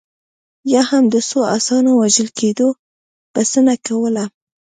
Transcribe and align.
یا 0.73 0.81
هم 0.89 1.03
د 1.13 1.15
څو 1.29 1.39
اسونو 1.57 1.91
وژل 2.01 2.29
کېدو 2.39 2.67
بسنه 3.33 3.73
کوله. 3.87 4.25